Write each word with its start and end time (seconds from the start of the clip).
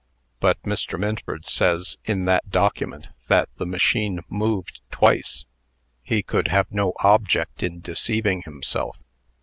"But 0.39 0.59
Mr. 0.63 0.97
Minford 0.97 1.45
says, 1.45 1.99
in 2.05 2.25
that 2.25 2.49
document, 2.49 3.09
that 3.27 3.49
the 3.57 3.67
machine 3.67 4.21
moved 4.29 4.81
twice. 4.89 5.45
He 6.01 6.23
could 6.23 6.47
have 6.47 6.71
no 6.71 6.93
object 7.03 7.61
in 7.61 7.81
deceiving 7.81 8.41
himself." 8.41 8.97